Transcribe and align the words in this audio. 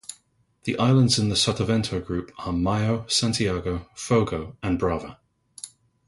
The 0.63 0.75
islands 0.79 1.19
in 1.19 1.29
the 1.29 1.35
Sotavento 1.35 2.03
group 2.03 2.31
are 2.39 2.51
Maio, 2.51 3.05
Santiago, 3.07 3.87
Fogo, 3.93 4.57
and 4.63 4.79
Brava. 4.79 5.19